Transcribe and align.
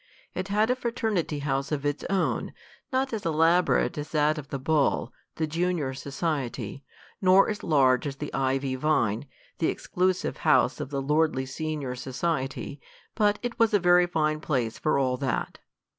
It 0.33 0.47
had 0.47 0.71
a 0.71 0.75
fraternity 0.75 1.37
house 1.45 1.71
of 1.71 1.85
its 1.85 2.03
own, 2.05 2.53
not 2.91 3.13
as 3.13 3.23
elaborate 3.23 3.99
as 3.99 4.09
that 4.13 4.39
of 4.39 4.47
the 4.47 4.57
Bull, 4.57 5.13
the 5.35 5.45
junior 5.45 5.93
society, 5.93 6.83
nor 7.21 7.47
as 7.51 7.61
large 7.63 8.07
as 8.07 8.15
the 8.15 8.33
Ivy 8.33 8.73
Vine, 8.75 9.27
the 9.59 9.67
exclusive 9.67 10.37
house 10.37 10.79
of 10.79 10.89
the 10.89 11.03
lordly 11.03 11.45
senior 11.45 11.93
society, 11.93 12.81
but 13.13 13.37
it 13.43 13.59
was 13.59 13.75
a 13.75 13.79
very 13.79 14.07
fine 14.07 14.39
place 14.39 14.79
for 14.79 14.97
all 14.97 15.17
that. 15.17 15.59